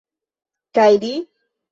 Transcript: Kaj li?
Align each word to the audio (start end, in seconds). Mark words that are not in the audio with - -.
Kaj 0.77 0.87
li? 1.03 1.11